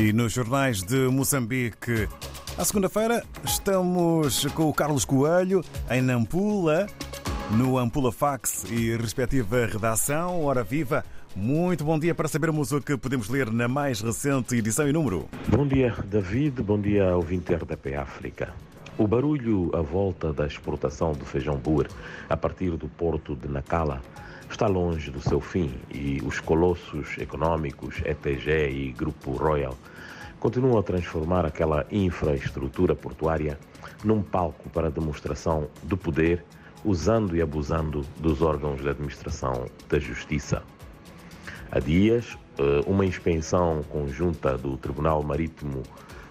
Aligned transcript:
E 0.00 0.14
nos 0.14 0.32
jornais 0.32 0.82
de 0.82 0.96
Moçambique, 1.08 2.08
à 2.56 2.64
segunda-feira, 2.64 3.22
estamos 3.44 4.46
com 4.54 4.70
o 4.70 4.72
Carlos 4.72 5.04
Coelho 5.04 5.60
em 5.90 6.00
Nampula, 6.00 6.86
no 7.50 7.76
Ampula 7.76 8.10
Fax 8.10 8.64
e 8.70 8.96
respectiva 8.96 9.66
redação. 9.66 10.42
Hora 10.42 10.64
viva! 10.64 11.04
Muito 11.36 11.84
bom 11.84 11.98
dia 11.98 12.14
para 12.14 12.28
sabermos 12.28 12.72
o 12.72 12.80
que 12.80 12.96
podemos 12.96 13.28
ler 13.28 13.50
na 13.52 13.68
mais 13.68 14.00
recente 14.00 14.56
edição 14.56 14.88
e 14.88 14.92
número. 14.92 15.28
Bom 15.48 15.66
dia, 15.66 15.94
David. 16.06 16.62
Bom 16.62 16.80
dia 16.80 17.10
ao 17.10 17.20
Vinter 17.20 17.62
da 17.66 17.76
P 17.76 17.94
África. 17.94 18.54
O 18.96 19.06
barulho 19.06 19.70
à 19.74 19.82
volta 19.82 20.32
da 20.32 20.46
exportação 20.46 21.12
do 21.12 21.26
feijão 21.26 21.58
boer 21.58 21.88
a 22.26 22.38
partir 22.38 22.70
do 22.70 22.88
porto 22.88 23.36
de 23.36 23.48
Nacala 23.48 24.00
está 24.50 24.66
longe 24.66 25.10
do 25.10 25.20
seu 25.20 25.40
fim 25.40 25.72
e 25.90 26.20
os 26.24 26.40
colossos 26.40 27.16
econômicos 27.18 28.02
ETG 28.04 28.70
e 28.70 28.92
Grupo 28.92 29.32
Royal 29.32 29.76
continuam 30.40 30.78
a 30.78 30.82
transformar 30.82 31.46
aquela 31.46 31.86
infraestrutura 31.90 32.94
portuária 32.94 33.58
num 34.02 34.22
palco 34.22 34.68
para 34.70 34.90
demonstração 34.90 35.68
do 35.82 35.96
poder, 35.96 36.44
usando 36.84 37.36
e 37.36 37.42
abusando 37.42 38.04
dos 38.18 38.42
órgãos 38.42 38.80
de 38.80 38.88
administração 38.88 39.66
da 39.88 39.98
justiça. 39.98 40.62
Há 41.70 41.78
dias, 41.78 42.36
eh, 42.58 42.80
uma 42.86 43.04
inspeção 43.04 43.82
conjunta 43.84 44.56
do 44.58 44.76
Tribunal 44.76 45.22
Marítimo 45.22 45.82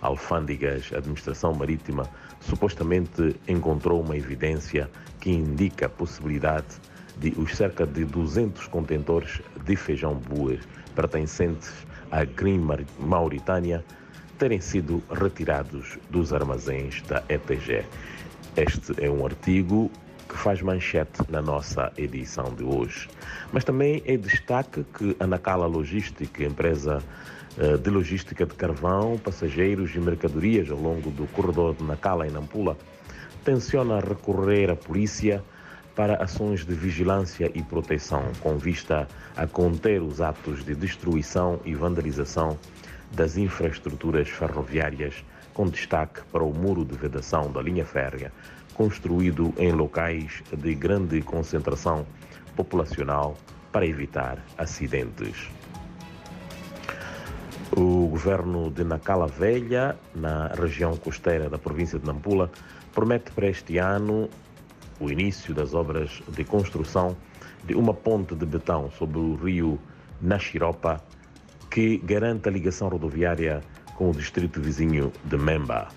Alfândegas 0.00 0.90
Administração 0.92 1.52
Marítima 1.54 2.08
supostamente 2.40 3.36
encontrou 3.46 4.00
uma 4.00 4.16
evidência 4.16 4.90
que 5.20 5.30
indica 5.30 5.86
a 5.86 5.88
possibilidade 5.88 6.80
de 7.20 7.32
os 7.36 7.56
cerca 7.56 7.86
de 7.86 8.04
200 8.04 8.66
contentores 8.68 9.40
de 9.64 9.76
feijão 9.76 10.14
buer 10.14 10.60
pertencentes 10.94 11.72
à 12.10 12.24
Green 12.24 12.60
Mauritânia 12.98 13.84
terem 14.38 14.60
sido 14.60 15.02
retirados 15.10 15.98
dos 16.10 16.32
armazéns 16.32 17.02
da 17.02 17.22
ETG. 17.28 17.84
Este 18.56 19.04
é 19.04 19.10
um 19.10 19.24
artigo 19.26 19.90
que 20.28 20.36
faz 20.36 20.62
manchete 20.62 21.22
na 21.28 21.40
nossa 21.40 21.92
edição 21.96 22.54
de 22.54 22.62
hoje. 22.62 23.08
Mas 23.52 23.64
também 23.64 24.02
é 24.04 24.16
destaque 24.16 24.84
que 24.96 25.16
a 25.18 25.26
Nacala 25.26 25.66
Logística, 25.66 26.44
empresa 26.44 27.02
eh, 27.56 27.76
de 27.76 27.90
logística 27.90 28.46
de 28.46 28.54
carvão, 28.54 29.18
passageiros 29.18 29.94
e 29.94 29.98
mercadorias 29.98 30.70
ao 30.70 30.78
longo 30.78 31.10
do 31.10 31.26
corredor 31.28 31.74
de 31.74 31.82
Nacala 31.82 32.26
em 32.26 32.30
Nampula, 32.30 32.76
tenciona 33.44 34.00
recorrer 34.00 34.70
à 34.70 34.76
polícia 34.76 35.42
para 35.98 36.22
ações 36.22 36.64
de 36.64 36.76
vigilância 36.76 37.50
e 37.56 37.60
proteção, 37.60 38.22
com 38.38 38.56
vista 38.56 39.08
a 39.36 39.48
conter 39.48 40.00
os 40.00 40.20
atos 40.20 40.64
de 40.64 40.72
destruição 40.72 41.58
e 41.64 41.74
vandalização 41.74 42.56
das 43.10 43.36
infraestruturas 43.36 44.28
ferroviárias, 44.28 45.24
com 45.52 45.66
destaque 45.66 46.20
para 46.30 46.44
o 46.44 46.54
muro 46.56 46.84
de 46.84 46.96
vedação 46.96 47.50
da 47.50 47.60
linha 47.60 47.84
férrea, 47.84 48.32
construído 48.74 49.52
em 49.58 49.72
locais 49.72 50.40
de 50.56 50.72
grande 50.72 51.20
concentração 51.20 52.06
populacional 52.54 53.36
para 53.72 53.84
evitar 53.84 54.38
acidentes. 54.56 55.50
O 57.76 58.06
governo 58.06 58.70
de 58.70 58.84
Nacala 58.84 59.26
Velha, 59.26 59.96
na 60.14 60.46
região 60.46 60.96
costeira 60.96 61.50
da 61.50 61.58
província 61.58 61.98
de 61.98 62.06
Nampula, 62.06 62.52
promete 62.94 63.32
para 63.32 63.48
este 63.48 63.78
ano 63.78 64.30
o 65.00 65.10
início 65.10 65.54
das 65.54 65.74
obras 65.74 66.22
de 66.28 66.44
construção 66.44 67.16
de 67.64 67.74
uma 67.74 67.94
ponte 67.94 68.34
de 68.34 68.46
betão 68.46 68.90
sobre 68.90 69.18
o 69.18 69.34
rio 69.34 69.78
Naxiropa 70.20 71.02
que 71.70 71.98
garante 71.98 72.48
a 72.48 72.52
ligação 72.52 72.88
rodoviária 72.88 73.62
com 73.94 74.10
o 74.10 74.12
distrito 74.12 74.60
vizinho 74.60 75.12
de 75.24 75.36
Memba. 75.36 75.88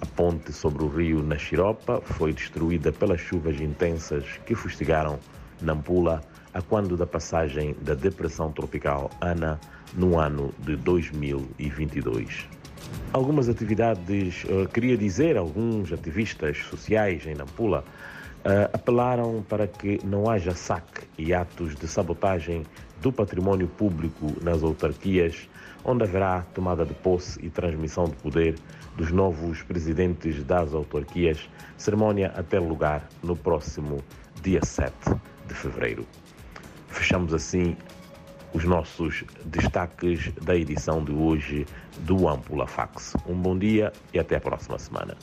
A 0.00 0.06
ponte 0.06 0.52
sobre 0.52 0.82
o 0.82 0.88
rio 0.88 1.22
Naxiropa 1.22 2.00
foi 2.00 2.32
destruída 2.32 2.90
pelas 2.92 3.20
chuvas 3.20 3.60
intensas 3.60 4.24
que 4.44 4.54
fustigaram 4.54 5.18
Nampula 5.60 6.20
a 6.52 6.60
quando 6.60 6.96
da 6.96 7.06
passagem 7.06 7.74
da 7.80 7.94
depressão 7.94 8.50
tropical 8.50 9.10
Ana 9.20 9.60
no 9.94 10.18
ano 10.18 10.52
de 10.58 10.76
2022. 10.76 12.48
Algumas 13.12 13.48
atividades, 13.48 14.44
uh, 14.44 14.68
queria 14.68 14.96
dizer, 14.96 15.36
alguns 15.36 15.92
ativistas 15.92 16.58
sociais 16.58 17.26
em 17.26 17.34
Nampula 17.34 17.84
uh, 18.44 18.70
apelaram 18.72 19.44
para 19.48 19.66
que 19.66 20.00
não 20.04 20.30
haja 20.30 20.54
saque 20.54 21.06
e 21.18 21.34
atos 21.34 21.74
de 21.74 21.86
sabotagem 21.86 22.64
do 23.00 23.12
património 23.12 23.68
público 23.68 24.32
nas 24.42 24.62
autarquias, 24.62 25.48
onde 25.84 26.04
haverá 26.04 26.42
tomada 26.54 26.84
de 26.84 26.94
posse 26.94 27.38
e 27.44 27.50
transmissão 27.50 28.04
de 28.04 28.16
poder 28.16 28.54
dos 28.96 29.10
novos 29.10 29.62
presidentes 29.62 30.42
das 30.44 30.72
autarquias, 30.72 31.48
cerimónia 31.76 32.32
a 32.36 32.42
ter 32.42 32.60
lugar 32.60 33.08
no 33.22 33.36
próximo 33.36 33.98
dia 34.42 34.60
7 34.62 34.92
de 35.48 35.54
fevereiro. 35.54 36.06
Fechamos 36.88 37.34
assim 37.34 37.76
os 38.54 38.64
nossos 38.64 39.24
destaques 39.44 40.32
da 40.42 40.54
edição 40.56 41.02
de 41.04 41.12
hoje 41.12 41.66
do 42.00 42.28
Ampula 42.28 42.66
Fax. 42.66 43.14
Um 43.26 43.34
bom 43.34 43.58
dia 43.58 43.92
e 44.12 44.18
até 44.18 44.36
a 44.36 44.40
próxima 44.40 44.78
semana. 44.78 45.16